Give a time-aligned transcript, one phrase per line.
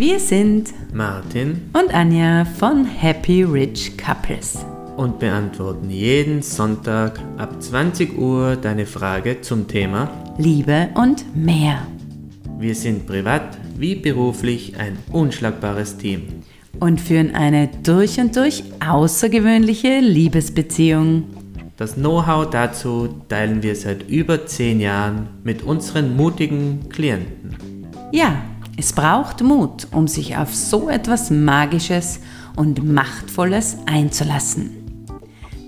[0.00, 4.64] Wir sind Martin und Anja von Happy Rich Couples.
[4.96, 11.86] und beantworten jeden Sonntag ab 20 Uhr deine Frage zum Thema Liebe und mehr.
[12.58, 16.22] Wir sind privat wie beruflich ein unschlagbares Team.
[16.78, 21.24] Und führen eine durch und durch außergewöhnliche Liebesbeziehung.
[21.76, 27.54] Das Know-how dazu teilen wir seit über 10 Jahren mit unseren mutigen Klienten.
[28.12, 28.42] Ja,
[28.80, 32.18] es braucht Mut, um sich auf so etwas Magisches
[32.56, 34.70] und Machtvolles einzulassen.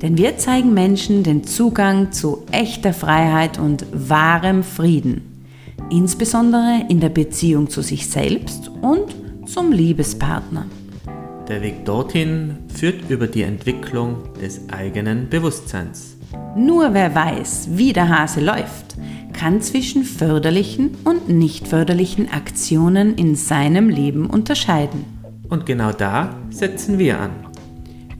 [0.00, 5.44] Denn wir zeigen Menschen den Zugang zu echter Freiheit und wahrem Frieden,
[5.90, 10.64] insbesondere in der Beziehung zu sich selbst und zum Liebespartner.
[11.48, 16.16] Der Weg dorthin führt über die Entwicklung des eigenen Bewusstseins.
[16.56, 18.96] Nur wer weiß, wie der Hase läuft,
[19.42, 25.04] kann zwischen förderlichen und nicht förderlichen Aktionen in seinem Leben unterscheiden.
[25.48, 27.32] Und genau da setzen wir an.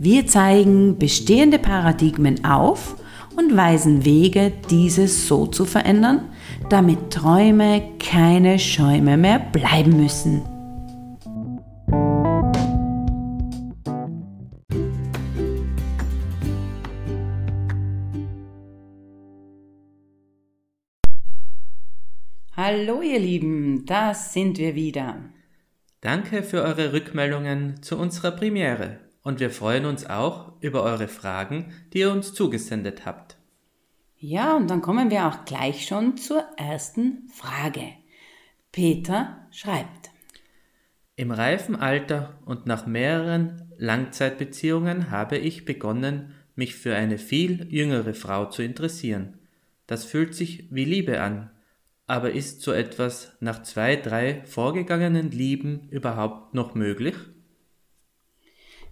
[0.01, 2.97] Wir zeigen bestehende Paradigmen auf
[3.37, 6.23] und weisen Wege, diese so zu verändern,
[6.69, 10.43] damit Träume keine Schäume mehr bleiben müssen.
[22.65, 25.17] Hallo ihr Lieben, da sind wir wieder.
[26.01, 31.73] Danke für eure Rückmeldungen zu unserer Premiere und wir freuen uns auch über eure Fragen,
[31.93, 33.37] die ihr uns zugesendet habt.
[34.17, 37.83] Ja, und dann kommen wir auch gleich schon zur ersten Frage.
[38.71, 40.13] Peter schreibt.
[41.17, 48.15] Im reifen Alter und nach mehreren Langzeitbeziehungen habe ich begonnen, mich für eine viel jüngere
[48.15, 49.37] Frau zu interessieren.
[49.89, 51.51] Das fühlt sich wie Liebe an,
[52.07, 57.15] aber ist so etwas nach zwei, drei vorgegangenen Lieben überhaupt noch möglich?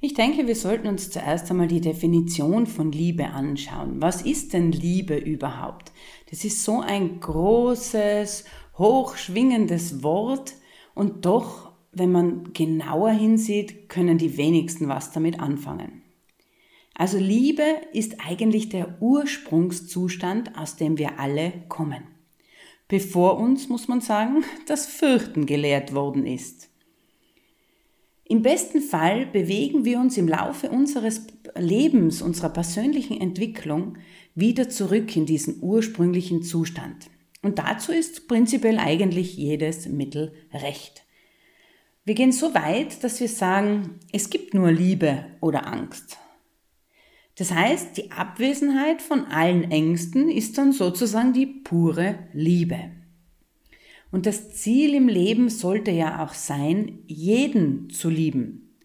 [0.02, 4.00] Ich denke, wir sollten uns zuerst einmal die Definition von Liebe anschauen.
[4.00, 5.92] Was ist denn Liebe überhaupt?
[6.30, 8.44] Das ist so ein großes,
[8.78, 10.54] hochschwingendes Wort
[10.94, 16.02] und doch, wenn man genauer hinsieht, können die wenigsten was damit anfangen.
[16.94, 22.04] Also Liebe ist eigentlich der Ursprungszustand, aus dem wir alle kommen.
[22.90, 26.68] Bevor uns, muss man sagen, das Fürchten gelehrt worden ist.
[28.24, 33.96] Im besten Fall bewegen wir uns im Laufe unseres Lebens, unserer persönlichen Entwicklung
[34.34, 37.10] wieder zurück in diesen ursprünglichen Zustand.
[37.42, 41.04] Und dazu ist prinzipiell eigentlich jedes Mittel recht.
[42.04, 46.18] Wir gehen so weit, dass wir sagen, es gibt nur Liebe oder Angst.
[47.40, 52.90] Das heißt, die Abwesenheit von allen Ängsten ist dann sozusagen die pure Liebe.
[54.10, 58.76] Und das Ziel im Leben sollte ja auch sein, jeden zu lieben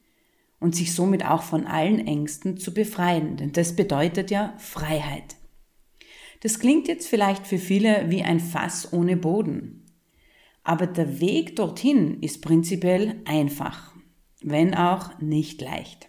[0.61, 5.35] und sich somit auch von allen Ängsten zu befreien, denn das bedeutet ja Freiheit.
[6.39, 9.83] Das klingt jetzt vielleicht für viele wie ein Fass ohne Boden,
[10.63, 13.93] aber der Weg dorthin ist prinzipiell einfach,
[14.41, 16.07] wenn auch nicht leicht.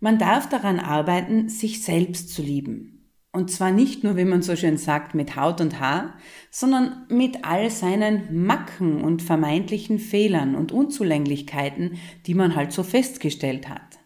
[0.00, 2.96] Man darf daran arbeiten, sich selbst zu lieben
[3.36, 6.14] und zwar nicht nur, wie man so schön sagt, mit Haut und Haar,
[6.50, 13.68] sondern mit all seinen Macken und vermeintlichen Fehlern und Unzulänglichkeiten, die man halt so festgestellt
[13.68, 13.98] hat.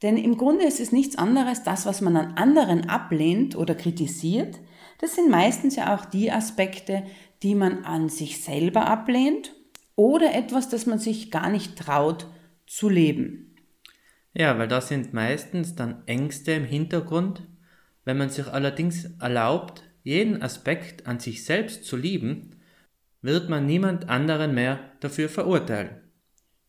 [0.00, 4.60] Denn im Grunde ist es nichts anderes, das, was man an anderen ablehnt oder kritisiert,
[4.98, 7.02] das sind meistens ja auch die Aspekte,
[7.42, 9.54] die man an sich selber ablehnt
[9.94, 12.28] oder etwas, das man sich gar nicht traut
[12.66, 13.45] zu leben.
[14.38, 17.42] Ja, weil da sind meistens dann Ängste im Hintergrund,
[18.04, 22.50] wenn man sich allerdings erlaubt, jeden Aspekt an sich selbst zu lieben,
[23.22, 26.02] wird man niemand anderen mehr dafür verurteilen.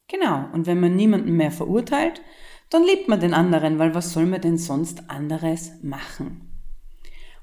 [0.07, 2.22] Genau, und wenn man niemanden mehr verurteilt,
[2.69, 6.49] dann liebt man den anderen, weil was soll man denn sonst anderes machen?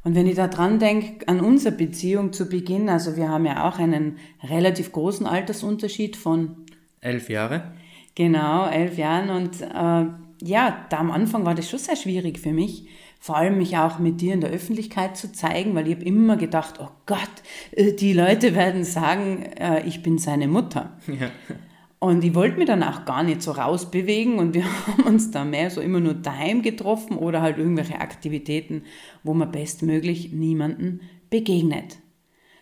[0.04, 3.68] Und wenn ich da dran denke, an unsere Beziehung zu Beginn, also wir haben ja
[3.68, 6.64] auch einen relativ großen Altersunterschied von
[7.02, 7.74] elf Jahre.
[8.14, 9.30] Genau, elf Jahren.
[9.30, 12.88] Und äh, ja, da am Anfang war das schon sehr schwierig für mich,
[13.18, 16.36] vor allem mich auch mit dir in der Öffentlichkeit zu zeigen, weil ich habe immer
[16.36, 17.30] gedacht, oh Gott,
[17.72, 20.98] äh, die Leute werden sagen, äh, ich bin seine Mutter.
[21.06, 21.30] Ja.
[21.98, 25.44] Und ich wollte mich dann auch gar nicht so rausbewegen und wir haben uns da
[25.44, 28.82] mehr so immer nur daheim getroffen oder halt irgendwelche Aktivitäten,
[29.22, 31.00] wo man bestmöglich niemanden
[31.30, 31.96] begegnet.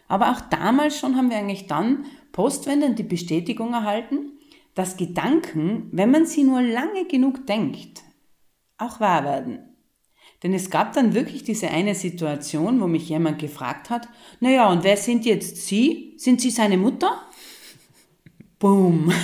[0.07, 4.33] Aber auch damals schon haben wir eigentlich dann postwendend die Bestätigung erhalten,
[4.75, 8.03] dass Gedanken, wenn man sie nur lange genug denkt,
[8.79, 9.73] auch wahr werden.
[10.43, 14.09] Denn es gab dann wirklich diese eine Situation, wo mich jemand gefragt hat,
[14.41, 16.15] naja, und wer sind jetzt Sie?
[16.17, 17.23] Sind Sie seine Mutter?
[18.59, 19.13] Boom.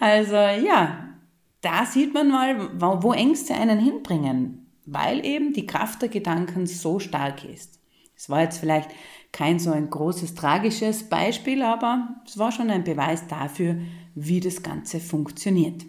[0.00, 1.14] Also ja,
[1.62, 6.98] da sieht man mal, wo Ängste einen hinbringen, weil eben die Kraft der Gedanken so
[6.98, 7.80] stark ist.
[8.16, 8.90] Es war jetzt vielleicht
[9.32, 13.76] kein so ein großes tragisches Beispiel, aber es war schon ein Beweis dafür,
[14.14, 15.82] wie das Ganze funktioniert.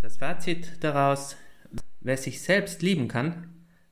[0.00, 1.36] Das Fazit daraus,
[2.00, 3.48] wer sich selbst lieben kann,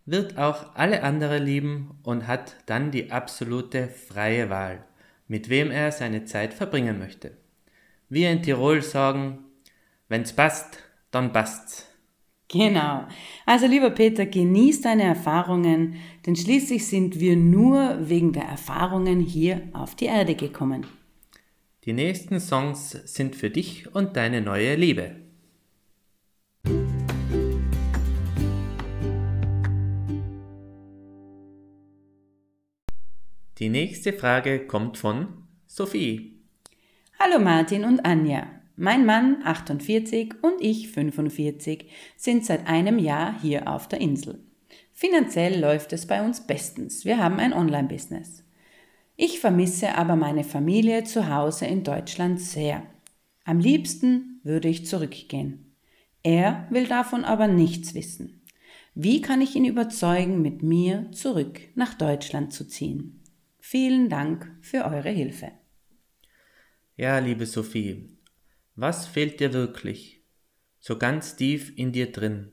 [0.07, 4.85] wird auch alle anderen lieben und hat dann die absolute freie Wahl,
[5.29, 7.37] mit wem er seine Zeit verbringen möchte.
[8.09, 9.45] Wir in Tirol sagen,
[10.09, 10.79] wenn's passt,
[11.11, 11.90] dann passt's.
[12.53, 13.07] Genau.
[13.47, 15.95] Also lieber Peter, genieß deine Erfahrungen,
[16.27, 20.87] denn schließlich sind wir nur wegen der Erfahrungen hier auf die Erde gekommen.
[21.85, 25.17] Die nächsten Songs sind für dich und deine neue Liebe.
[33.59, 36.43] Die nächste Frage kommt von Sophie.
[37.19, 38.60] Hallo Martin und Anja.
[38.83, 41.85] Mein Mann 48 und ich 45
[42.17, 44.43] sind seit einem Jahr hier auf der Insel.
[44.95, 47.05] Finanziell läuft es bei uns bestens.
[47.05, 48.43] Wir haben ein Online-Business.
[49.17, 52.83] Ich vermisse aber meine Familie zu Hause in Deutschland sehr.
[53.45, 55.75] Am liebsten würde ich zurückgehen.
[56.23, 58.41] Er will davon aber nichts wissen.
[58.95, 63.21] Wie kann ich ihn überzeugen, mit mir zurück nach Deutschland zu ziehen?
[63.59, 65.53] Vielen Dank für eure Hilfe.
[66.97, 68.20] Ja, liebe Sophie,
[68.81, 70.25] was fehlt dir wirklich?
[70.79, 72.53] So ganz tief in dir drin.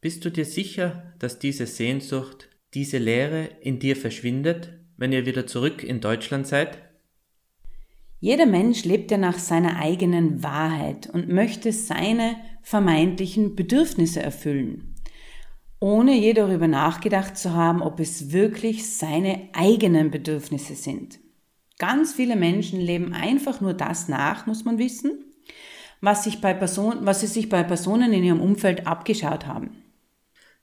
[0.00, 5.46] Bist du dir sicher, dass diese Sehnsucht, diese Leere in dir verschwindet, wenn ihr wieder
[5.46, 6.78] zurück in Deutschland seid?
[8.20, 14.96] Jeder Mensch lebt ja nach seiner eigenen Wahrheit und möchte seine vermeintlichen Bedürfnisse erfüllen
[15.80, 21.18] ohne je darüber nachgedacht zu haben, ob es wirklich seine eigenen Bedürfnisse sind.
[21.78, 25.24] Ganz viele Menschen leben einfach nur das nach, muss man wissen,
[26.00, 29.82] was, sich bei Person, was sie sich bei Personen in ihrem Umfeld abgeschaut haben.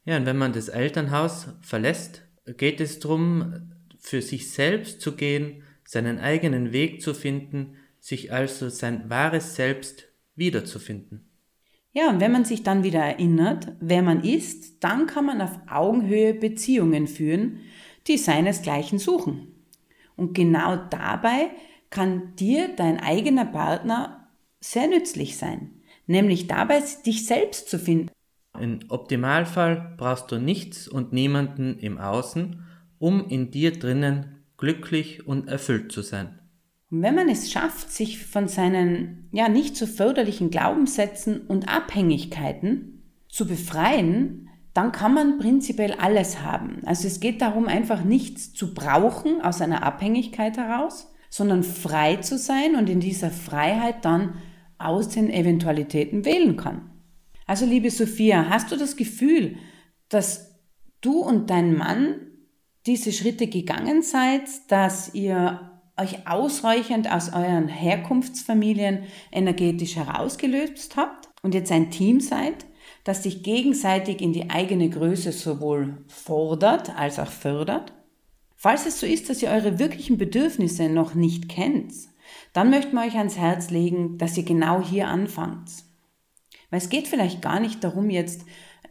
[0.06, 2.24] Ja, und wenn man das Elternhaus verlässt,
[2.57, 8.69] geht es darum, für sich selbst zu gehen, seinen eigenen Weg zu finden, sich also
[8.69, 10.06] sein wahres Selbst
[10.36, 11.30] wiederzufinden.
[11.94, 15.60] Ja, und wenn man sich dann wieder erinnert, wer man ist, dann kann man auf
[15.69, 17.60] Augenhöhe Beziehungen führen,
[18.07, 19.52] die seinesgleichen suchen.
[20.15, 21.50] Und genau dabei
[21.89, 24.27] kann dir dein eigener Partner
[24.60, 25.71] sehr nützlich sein,
[26.07, 28.10] nämlich dabei dich selbst zu finden.
[28.60, 32.63] Im Optimalfall brauchst du nichts und niemanden im Außen,
[33.00, 36.39] um in dir drinnen glücklich und erfüllt zu sein.
[36.89, 43.04] Und wenn man es schafft, sich von seinen ja nicht so förderlichen Glaubenssätzen und Abhängigkeiten
[43.27, 46.81] zu befreien, dann kann man prinzipiell alles haben.
[46.85, 52.37] Also es geht darum, einfach nichts zu brauchen aus einer Abhängigkeit heraus, sondern frei zu
[52.37, 54.35] sein und in dieser Freiheit dann
[54.77, 56.89] aus den Eventualitäten wählen kann.
[57.45, 59.57] Also liebe Sophia, hast du das Gefühl,
[60.09, 60.59] dass
[61.01, 62.15] du und dein Mann
[62.85, 71.53] diese Schritte gegangen seid, dass ihr euch ausreichend aus euren Herkunftsfamilien energetisch herausgelöst habt und
[71.53, 72.65] jetzt ein Team seid,
[73.03, 77.94] das sich gegenseitig in die eigene Größe sowohl fordert als auch fördert?
[78.55, 81.93] Falls es so ist, dass ihr eure wirklichen Bedürfnisse noch nicht kennt,
[82.53, 85.69] dann möchten wir euch ans Herz legen, dass ihr genau hier anfangt.
[86.69, 88.45] Weil es geht vielleicht gar nicht darum, jetzt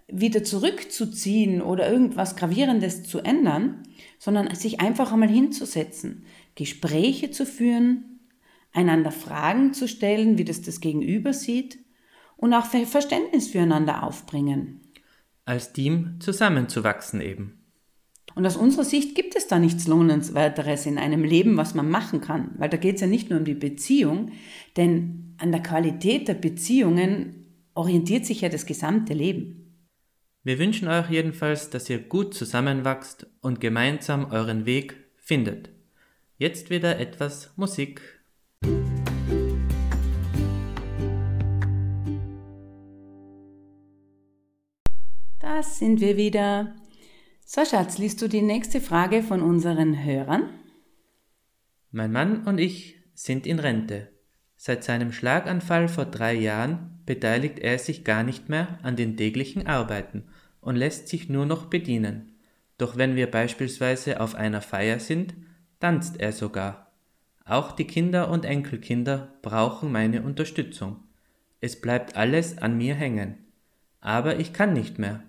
[0.09, 3.83] wieder zurückzuziehen oder irgendwas Gravierendes zu ändern,
[4.19, 8.21] sondern sich einfach einmal hinzusetzen, Gespräche zu führen,
[8.73, 11.79] einander Fragen zu stellen, wie das das Gegenüber sieht
[12.43, 14.81] und auch Verständnis füreinander aufbringen.
[15.45, 17.65] Als Team zusammenzuwachsen eben.
[18.35, 22.21] Und aus unserer Sicht gibt es da nichts Lohnenswerteres in einem Leben, was man machen
[22.21, 24.33] kann, weil da geht es ja nicht nur um die Beziehung,
[24.77, 29.77] denn an der Qualität der Beziehungen orientiert sich ja das gesamte Leben.
[30.43, 35.71] Wir wünschen euch jedenfalls, dass ihr gut zusammenwachst und gemeinsam euren Weg findet.
[36.39, 38.01] Jetzt wieder etwas Musik.
[45.63, 46.75] Sind wir wieder.
[47.45, 50.51] So, Schatz, liest du die nächste Frage von unseren Hörern?
[51.91, 54.09] Mein Mann und ich sind in Rente.
[54.57, 59.67] Seit seinem Schlaganfall vor drei Jahren beteiligt er sich gar nicht mehr an den täglichen
[59.67, 60.25] Arbeiten
[60.61, 62.39] und lässt sich nur noch bedienen.
[62.79, 65.35] Doch wenn wir beispielsweise auf einer Feier sind,
[65.81, 66.93] tanzt er sogar.
[67.45, 71.05] Auch die Kinder und Enkelkinder brauchen meine Unterstützung.
[71.61, 73.39] Es bleibt alles an mir hängen.
[74.01, 75.23] Aber ich kann nicht mehr.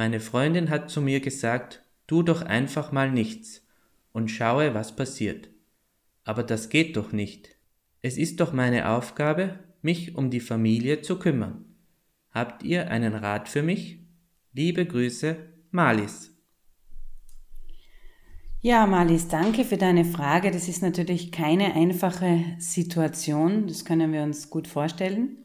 [0.00, 3.66] Meine Freundin hat zu mir gesagt, tu doch einfach mal nichts
[4.12, 5.50] und schaue, was passiert.
[6.24, 7.50] Aber das geht doch nicht.
[8.00, 11.66] Es ist doch meine Aufgabe, mich um die Familie zu kümmern.
[12.30, 13.98] Habt ihr einen Rat für mich?
[14.54, 15.36] Liebe Grüße,
[15.70, 16.34] Malis.
[18.62, 20.50] Ja, Malis, danke für deine Frage.
[20.50, 23.66] Das ist natürlich keine einfache Situation.
[23.66, 25.36] Das können wir uns gut vorstellen.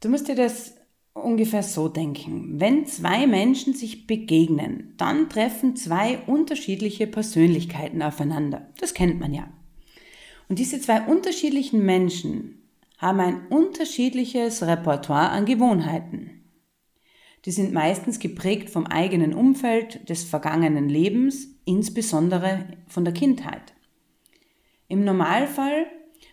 [0.00, 0.75] Du musst dir das
[1.16, 2.60] ungefähr so denken.
[2.60, 8.68] Wenn zwei Menschen sich begegnen, dann treffen zwei unterschiedliche Persönlichkeiten aufeinander.
[8.78, 9.48] Das kennt man ja.
[10.48, 12.62] Und diese zwei unterschiedlichen Menschen
[12.98, 16.30] haben ein unterschiedliches Repertoire an Gewohnheiten.
[17.44, 23.74] Die sind meistens geprägt vom eigenen Umfeld, des vergangenen Lebens, insbesondere von der Kindheit.
[24.88, 25.86] Im Normalfall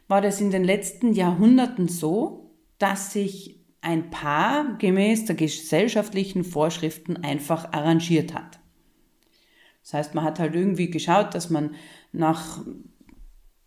[0.08, 7.18] war das in den letzten Jahrhunderten so, dass sich ein Paar gemäß der gesellschaftlichen Vorschriften
[7.18, 8.60] einfach arrangiert hat.
[9.84, 11.76] Das heißt, man hat halt irgendwie geschaut, dass man
[12.12, 12.64] nach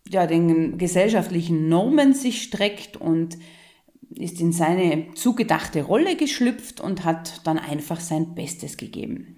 [0.09, 3.37] ja, den gesellschaftlichen Normen sich streckt und
[4.09, 9.37] ist in seine zugedachte Rolle geschlüpft und hat dann einfach sein Bestes gegeben.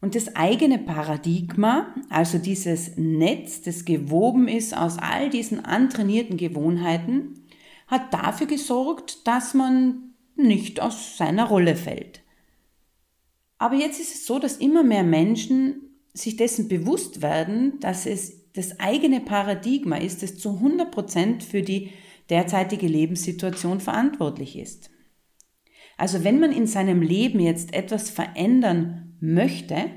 [0.00, 7.34] Und das eigene Paradigma, also dieses Netz, das gewoben ist aus all diesen antrainierten Gewohnheiten,
[7.88, 12.22] hat dafür gesorgt, dass man nicht aus seiner Rolle fällt.
[13.58, 18.52] Aber jetzt ist es so, dass immer mehr Menschen sich dessen bewusst werden, dass es
[18.52, 21.90] das eigene Paradigma ist, das zu 100 Prozent für die
[22.30, 24.90] derzeitige Lebenssituation verantwortlich ist.
[25.96, 29.90] Also wenn man in seinem Leben jetzt etwas verändern möchte,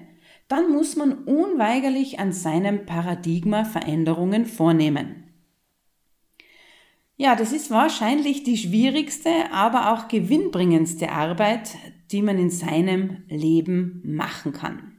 [0.47, 5.30] dann muss man unweigerlich an seinem Paradigma Veränderungen vornehmen.
[7.21, 11.75] Ja, das ist wahrscheinlich die schwierigste, aber auch gewinnbringendste Arbeit,
[12.11, 14.93] die man in seinem Leben machen kann.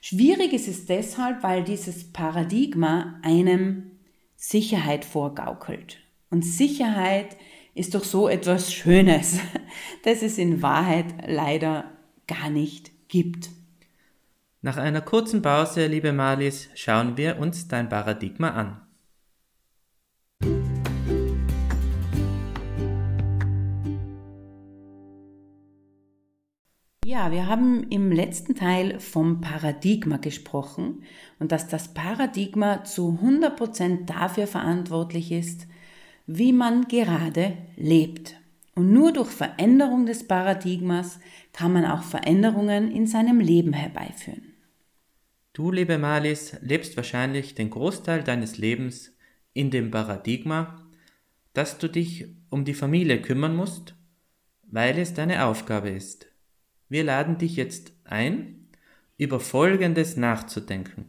[0.00, 3.90] Schwierig ist es deshalb, weil dieses Paradigma einem
[4.36, 5.98] Sicherheit vorgaukelt.
[6.30, 7.36] Und Sicherheit
[7.74, 9.40] ist doch so etwas Schönes,
[10.04, 11.90] das es in Wahrheit leider
[12.28, 13.50] gar nicht gibt.
[14.62, 18.87] Nach einer kurzen Pause, liebe Marlies, schauen wir uns dein Paradigma an.
[27.18, 31.02] Ja, wir haben im letzten Teil vom Paradigma gesprochen
[31.40, 35.66] und dass das Paradigma zu 100% dafür verantwortlich ist,
[36.28, 38.36] wie man gerade lebt.
[38.76, 41.18] Und nur durch Veränderung des Paradigmas
[41.52, 44.54] kann man auch Veränderungen in seinem Leben herbeiführen.
[45.54, 49.12] Du, liebe Malis, lebst wahrscheinlich den Großteil deines Lebens
[49.54, 50.86] in dem Paradigma,
[51.52, 53.96] dass du dich um die Familie kümmern musst,
[54.70, 56.27] weil es deine Aufgabe ist.
[56.88, 58.68] Wir laden dich jetzt ein,
[59.16, 61.06] über Folgendes nachzudenken.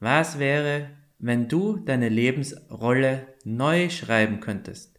[0.00, 4.98] Was wäre, wenn du deine Lebensrolle neu schreiben könntest?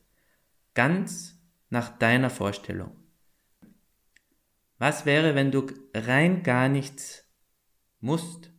[0.74, 2.92] Ganz nach deiner Vorstellung.
[4.78, 7.26] Was wäre, wenn du rein gar nichts
[8.00, 8.52] musst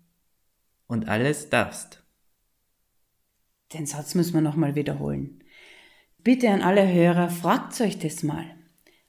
[0.87, 2.03] und alles darfst?
[3.73, 5.43] Den Satz müssen wir nochmal wiederholen.
[6.19, 8.57] Bitte an alle Hörer, fragt euch das mal.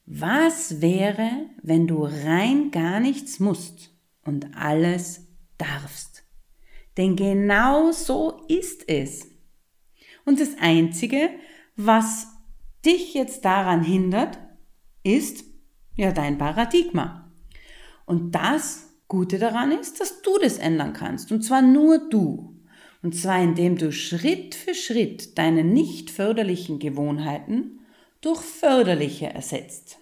[0.06, 3.90] Was wäre, wenn du rein gar nichts musst
[4.24, 6.24] und alles darfst?
[6.98, 9.28] Denn genau so ist es.
[10.24, 11.30] Und das Einzige,
[11.76, 12.28] was
[12.86, 14.38] dich jetzt daran hindert,
[15.04, 15.44] ist
[15.96, 17.32] ja dein Paradigma.
[18.06, 21.32] Und das Gute daran ist, dass du das ändern kannst.
[21.32, 22.60] Und zwar nur du.
[23.02, 27.80] Und zwar indem du Schritt für Schritt deine nicht förderlichen Gewohnheiten
[28.26, 30.00] durch förderliche ersetzt.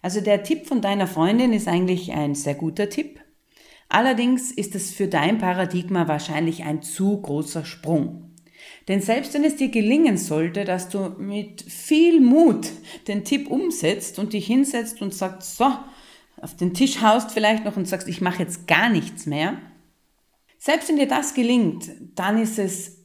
[0.00, 3.20] Also der Tipp von deiner Freundin ist eigentlich ein sehr guter Tipp.
[3.88, 8.30] Allerdings ist es für dein Paradigma wahrscheinlich ein zu großer Sprung.
[8.86, 12.68] Denn selbst wenn es dir gelingen sollte, dass du mit viel Mut
[13.08, 15.72] den Tipp umsetzt und dich hinsetzt und sagst, so,
[16.40, 19.58] auf den Tisch haust vielleicht noch und sagst, ich mache jetzt gar nichts mehr,
[20.58, 23.04] selbst wenn dir das gelingt, dann ist es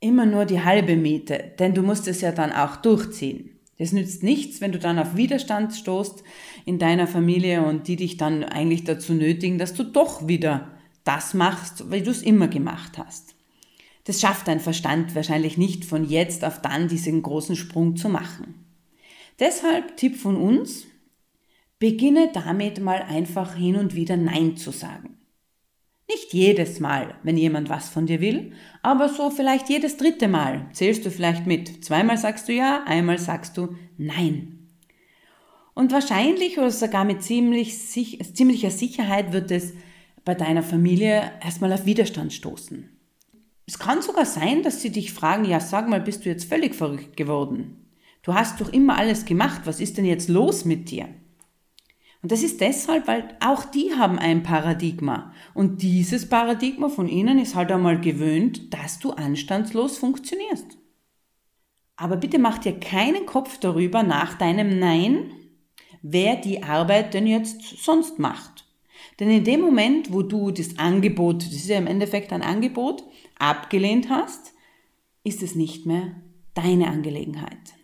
[0.00, 3.53] immer nur die halbe Miete, denn du musst es ja dann auch durchziehen.
[3.78, 6.22] Das nützt nichts, wenn du dann auf Widerstand stoßt
[6.64, 10.70] in deiner Familie und die dich dann eigentlich dazu nötigen, dass du doch wieder
[11.02, 13.34] das machst, weil du es immer gemacht hast.
[14.04, 18.66] Das schafft dein Verstand wahrscheinlich nicht von jetzt auf dann diesen großen Sprung zu machen.
[19.40, 20.84] Deshalb Tipp von uns,
[21.78, 25.18] beginne damit mal einfach hin und wieder Nein zu sagen.
[26.08, 30.66] Nicht jedes Mal, wenn jemand was von dir will, aber so vielleicht jedes dritte Mal
[30.72, 31.84] zählst du vielleicht mit.
[31.84, 34.68] Zweimal sagst du ja, einmal sagst du nein.
[35.74, 39.72] Und wahrscheinlich oder sogar mit ziemlich, ziemlicher Sicherheit wird es
[40.24, 42.90] bei deiner Familie erstmal auf Widerstand stoßen.
[43.66, 46.74] Es kann sogar sein, dass sie dich fragen, ja, sag mal, bist du jetzt völlig
[46.74, 47.88] verrückt geworden?
[48.22, 51.08] Du hast doch immer alles gemacht, was ist denn jetzt los mit dir?
[52.24, 55.34] Und das ist deshalb, weil auch die haben ein Paradigma.
[55.52, 60.78] Und dieses Paradigma von ihnen ist halt einmal gewöhnt, dass du anstandslos funktionierst.
[61.96, 65.32] Aber bitte mach dir keinen Kopf darüber nach deinem Nein,
[66.00, 68.64] wer die Arbeit denn jetzt sonst macht.
[69.20, 73.04] Denn in dem Moment, wo du das Angebot, das ist ja im Endeffekt ein Angebot,
[73.38, 74.54] abgelehnt hast,
[75.24, 76.22] ist es nicht mehr
[76.54, 77.74] deine Angelegenheit.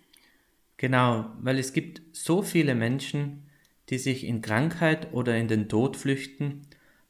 [0.79, 3.50] Genau, weil es gibt so viele Menschen,
[3.91, 6.63] die sich in Krankheit oder in den Tod flüchten,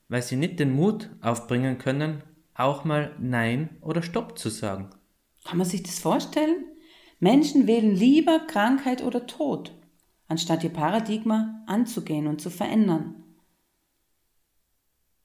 [0.09, 2.23] weil sie nicht den Mut aufbringen können,
[2.55, 4.91] auch mal Nein oder Stopp zu sagen.
[5.45, 6.65] Kann man sich das vorstellen?
[7.21, 9.79] Menschen wählen lieber Krankheit oder Tod,
[10.27, 13.23] anstatt ihr Paradigma anzugehen und zu verändern.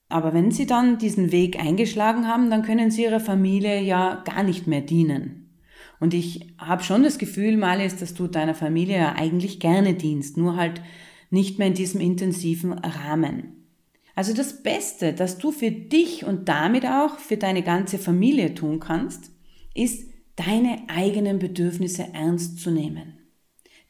[0.09, 4.43] Aber wenn sie dann diesen Weg eingeschlagen haben, dann können sie ihrer Familie ja gar
[4.43, 5.59] nicht mehr dienen.
[5.99, 10.37] Und ich habe schon das Gefühl, Malis, dass du deiner Familie ja eigentlich gerne dienst,
[10.37, 10.81] nur halt
[11.29, 13.67] nicht mehr in diesem intensiven Rahmen.
[14.15, 18.79] Also das Beste, das du für dich und damit auch für deine ganze Familie tun
[18.79, 19.31] kannst,
[19.73, 23.19] ist deine eigenen Bedürfnisse ernst zu nehmen.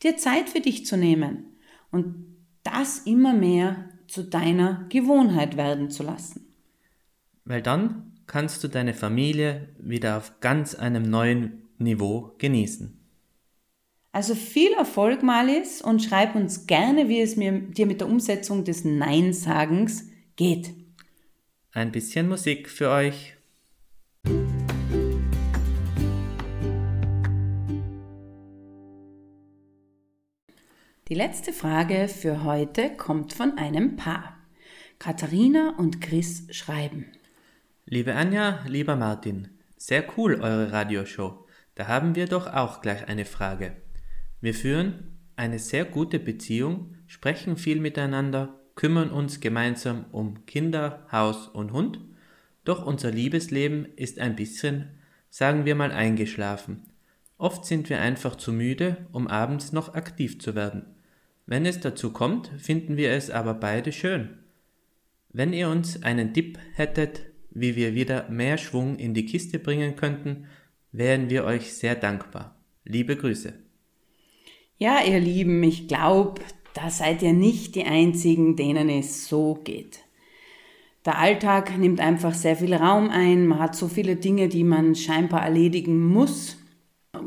[0.04, 1.46] Dir Zeit für dich zu nehmen
[1.92, 2.26] und
[2.64, 6.48] das immer mehr zu deiner Gewohnheit werden zu lassen.
[7.46, 13.05] Weil dann kannst du deine Familie wieder auf ganz einem neuen Niveau genießen.
[14.16, 18.64] Also viel Erfolg, Malis, und schreib uns gerne, wie es mir, dir mit der Umsetzung
[18.64, 20.06] des Nein-Sagens
[20.38, 20.74] geht.
[21.74, 23.36] Ein bisschen Musik für euch.
[31.10, 34.38] Die letzte Frage für heute kommt von einem Paar.
[34.98, 37.12] Katharina und Chris schreiben.
[37.86, 41.46] Liebe Anja, lieber Martin, sehr cool eure Radioshow.
[41.76, 43.76] Da haben wir doch auch gleich eine Frage.
[44.46, 51.48] Wir führen eine sehr gute Beziehung, sprechen viel miteinander, kümmern uns gemeinsam um Kinder, Haus
[51.48, 52.00] und Hund,
[52.64, 55.00] doch unser Liebesleben ist ein bisschen,
[55.32, 56.84] sagen wir mal, eingeschlafen.
[57.40, 60.94] Oft sind wir einfach zu müde, um abends noch aktiv zu werden.
[61.48, 64.30] Wenn es dazu kommt, finden wir es aber beide schön.
[65.30, 69.96] Wenn ihr uns einen Tipp hättet, wie wir wieder mehr Schwung in die Kiste bringen
[69.96, 70.46] könnten,
[70.92, 72.62] wären wir euch sehr dankbar.
[72.84, 73.65] Liebe Grüße.
[74.78, 76.42] Ja, ihr Lieben, ich glaube,
[76.74, 80.00] da seid ihr nicht die Einzigen, denen es so geht.
[81.06, 84.94] Der Alltag nimmt einfach sehr viel Raum ein, man hat so viele Dinge, die man
[84.94, 86.58] scheinbar erledigen muss.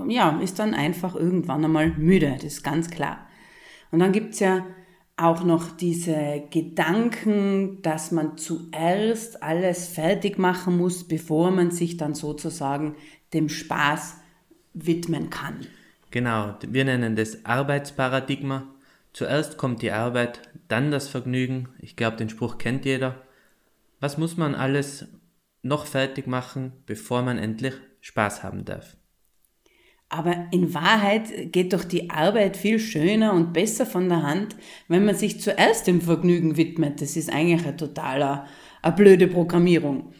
[0.08, 3.26] Ja, ist dann einfach irgendwann einmal müde, das ist ganz klar.
[3.90, 4.66] Und dann gibt's ja
[5.16, 12.14] auch noch diese Gedanken, dass man zuerst alles fertig machen muss, bevor man sich dann
[12.14, 12.94] sozusagen
[13.32, 14.18] dem Spaß
[14.74, 15.66] widmen kann.
[16.10, 18.66] Genau, wir nennen das Arbeitsparadigma.
[19.12, 21.68] Zuerst kommt die Arbeit, dann das Vergnügen.
[21.80, 23.22] Ich glaube, den Spruch kennt jeder.
[24.00, 25.06] Was muss man alles
[25.62, 28.96] noch fertig machen, bevor man endlich Spaß haben darf?
[30.08, 34.56] Aber in Wahrheit geht doch die Arbeit viel schöner und besser von der Hand,
[34.88, 37.02] wenn man sich zuerst dem Vergnügen widmet.
[37.02, 38.46] Das ist eigentlich eine totaler,
[38.80, 40.14] eine blöde Programmierung,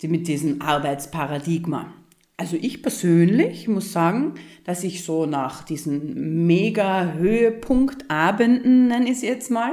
[0.00, 1.92] die mit diesem Arbeitsparadigma.
[2.40, 9.22] Also ich persönlich muss sagen, dass ich so nach diesen mega Höhepunktabenden, nenne ich es
[9.22, 9.72] jetzt mal,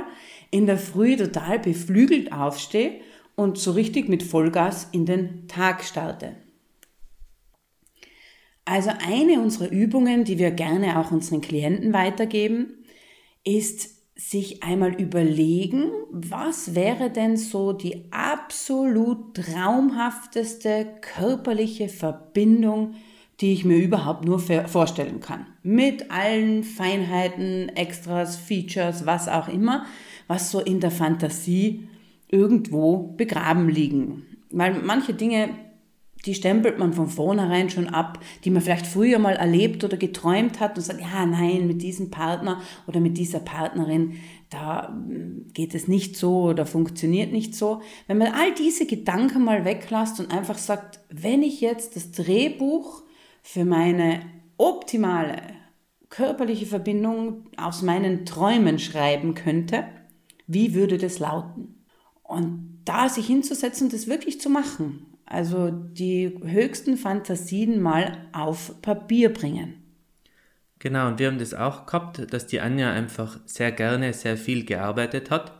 [0.49, 3.01] in der Früh total beflügelt aufstehe
[3.35, 6.37] und so richtig mit Vollgas in den Tag starte.
[8.65, 12.83] Also eine unserer Übungen, die wir gerne auch unseren Klienten weitergeben,
[13.43, 22.95] ist sich einmal überlegen, was wäre denn so die absolut traumhafteste körperliche Verbindung,
[23.41, 25.45] die ich mir überhaupt nur vorstellen kann.
[25.63, 29.85] Mit allen Feinheiten, Extras, Features, was auch immer,
[30.27, 31.89] was so in der Fantasie
[32.29, 34.23] irgendwo begraben liegen.
[34.49, 35.49] Weil manche Dinge
[36.25, 40.59] die stempelt man von vornherein schon ab, die man vielleicht früher mal erlebt oder geträumt
[40.59, 44.15] hat und sagt, ja, nein, mit diesem Partner oder mit dieser Partnerin,
[44.49, 47.81] da hm, geht es nicht so oder funktioniert nicht so.
[48.07, 53.03] Wenn man all diese Gedanken mal weglässt und einfach sagt, wenn ich jetzt das Drehbuch
[53.43, 54.21] für meine
[54.57, 55.41] optimale
[56.09, 59.85] körperliche Verbindung aus meinen Träumen schreiben könnte,
[60.47, 61.83] wie würde das lauten?
[62.23, 69.33] Und da sich hinzusetzen das wirklich zu machen also die höchsten Fantasien mal auf Papier
[69.33, 69.81] bringen.
[70.79, 74.65] Genau, und wir haben das auch gehabt, dass die Anja einfach sehr gerne sehr viel
[74.65, 75.53] gearbeitet hat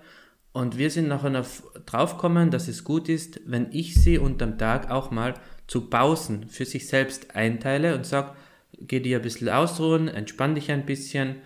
[0.53, 1.45] Und wir sind nachher
[1.85, 5.35] draufgekommen, dass es gut ist, wenn ich sie unterm Tag auch mal
[5.67, 8.35] zu Pausen für sich selbst einteile und sage,
[8.79, 11.37] geh dir ein bisschen ausruhen, entspann dich ein bisschen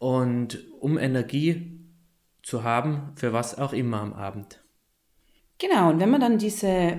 [0.00, 1.80] und um Energie
[2.42, 4.60] zu haben für was auch immer am Abend.
[5.58, 6.96] Genau, und wenn man dann diese,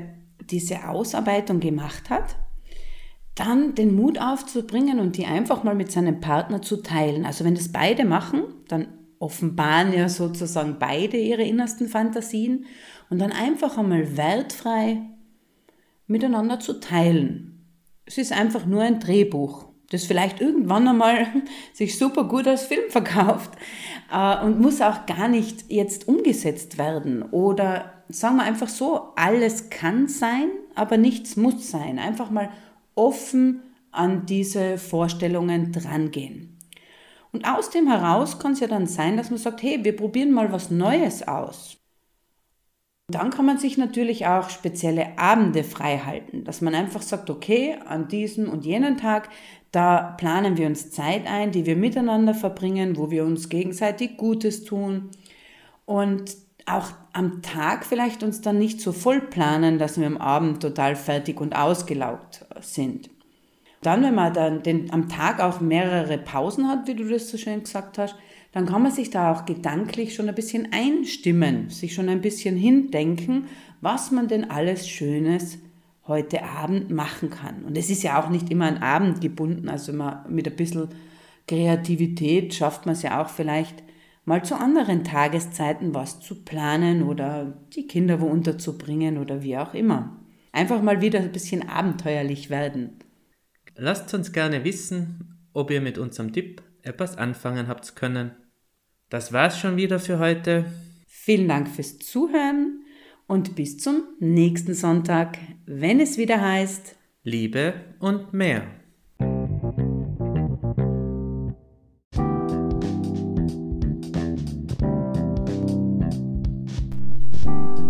[0.51, 2.37] diese Ausarbeitung gemacht hat,
[3.35, 7.25] dann den Mut aufzubringen und die einfach mal mit seinem Partner zu teilen.
[7.25, 8.87] Also wenn das beide machen, dann
[9.19, 12.65] offenbaren ja sozusagen beide ihre innersten Fantasien
[13.09, 15.01] und dann einfach einmal wertfrei
[16.07, 17.65] miteinander zu teilen.
[18.05, 21.27] Es ist einfach nur ein Drehbuch, das vielleicht irgendwann einmal
[21.73, 23.51] sich super gut als Film verkauft
[24.13, 27.23] äh, und muss auch gar nicht jetzt umgesetzt werden.
[27.23, 31.99] Oder sagen wir einfach so, alles kann sein, aber nichts muss sein.
[31.99, 32.49] Einfach mal
[32.95, 36.57] offen an diese Vorstellungen drangehen.
[37.31, 40.31] Und aus dem heraus kann es ja dann sein, dass man sagt, hey, wir probieren
[40.31, 41.77] mal was Neues aus.
[43.07, 47.77] Dann kann man sich natürlich auch spezielle Abende frei halten, dass man einfach sagt, okay,
[47.85, 49.29] an diesem und jenen Tag,
[49.71, 54.63] da planen wir uns Zeit ein, die wir miteinander verbringen, wo wir uns gegenseitig Gutes
[54.63, 55.11] tun
[55.85, 60.61] und auch am Tag vielleicht uns dann nicht so voll planen, dass wir am Abend
[60.61, 63.09] total fertig und ausgelaugt sind.
[63.81, 67.37] Dann, wenn man dann den, am Tag auch mehrere Pausen hat, wie du das so
[67.37, 68.15] schön gesagt hast,
[68.51, 72.57] dann kann man sich da auch gedanklich schon ein bisschen einstimmen, sich schon ein bisschen
[72.57, 73.45] hindenken,
[73.79, 75.59] was man denn alles Schönes
[76.07, 77.63] heute Abend machen kann.
[77.63, 80.89] Und es ist ja auch nicht immer an Abend gebunden, also man, mit ein bisschen
[81.47, 83.83] Kreativität schafft man es ja auch vielleicht
[84.25, 89.73] mal zu anderen Tageszeiten was zu planen oder die Kinder wo unterzubringen oder wie auch
[89.73, 90.19] immer.
[90.51, 92.99] Einfach mal wieder ein bisschen abenteuerlich werden.
[93.75, 98.31] Lasst uns gerne wissen, ob ihr mit unserem Tipp etwas anfangen habt können.
[99.09, 100.65] Das war's schon wieder für heute.
[101.07, 102.83] Vielen Dank fürs Zuhören
[103.27, 108.67] und bis zum nächsten Sonntag, wenn es wieder heißt Liebe und mehr.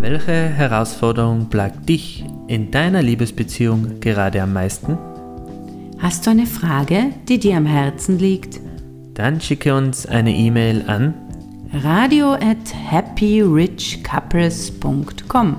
[0.07, 4.99] Welche Herausforderung plagt dich in deiner Liebesbeziehung gerade am meisten?
[5.97, 8.59] Hast du eine Frage, die dir am Herzen liegt?
[9.15, 11.15] Dann schicke uns eine E-Mail an
[11.73, 15.55] radio at happyrichcouples.com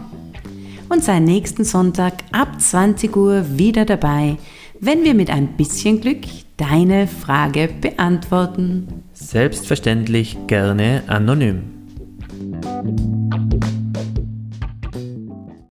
[0.90, 4.37] und sei nächsten Sonntag ab 20 Uhr wieder dabei,
[4.78, 6.22] wenn wir mit ein bisschen Glück
[6.56, 9.02] deine Frage beantworten.
[9.12, 11.62] Selbstverständlich gerne anonym.